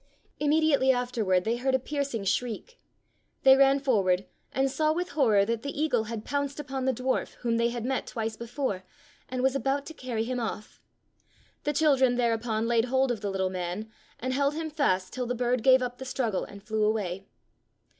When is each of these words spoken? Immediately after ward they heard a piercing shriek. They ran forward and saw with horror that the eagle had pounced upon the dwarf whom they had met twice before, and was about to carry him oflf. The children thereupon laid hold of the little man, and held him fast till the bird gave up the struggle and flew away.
Immediately 0.39 0.89
after 0.91 1.23
ward 1.23 1.43
they 1.43 1.57
heard 1.57 1.75
a 1.75 1.77
piercing 1.79 2.23
shriek. 2.23 2.79
They 3.43 3.55
ran 3.55 3.79
forward 3.79 4.25
and 4.51 4.67
saw 4.71 4.91
with 4.91 5.09
horror 5.09 5.45
that 5.45 5.61
the 5.61 5.79
eagle 5.79 6.05
had 6.05 6.25
pounced 6.25 6.59
upon 6.59 6.85
the 6.85 6.91
dwarf 6.91 7.35
whom 7.45 7.57
they 7.57 7.69
had 7.69 7.85
met 7.85 8.07
twice 8.07 8.35
before, 8.35 8.83
and 9.29 9.43
was 9.43 9.53
about 9.55 9.85
to 9.85 9.93
carry 9.93 10.23
him 10.23 10.39
oflf. 10.39 10.79
The 11.65 11.73
children 11.73 12.15
thereupon 12.15 12.67
laid 12.67 12.85
hold 12.85 13.11
of 13.11 13.21
the 13.21 13.29
little 13.29 13.51
man, 13.51 13.91
and 14.19 14.33
held 14.33 14.55
him 14.55 14.71
fast 14.71 15.13
till 15.13 15.27
the 15.27 15.35
bird 15.35 15.61
gave 15.61 15.83
up 15.83 15.99
the 15.99 16.05
struggle 16.05 16.45
and 16.45 16.63
flew 16.63 16.83
away. 16.83 17.27